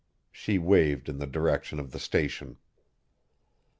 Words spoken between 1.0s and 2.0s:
in the direction of the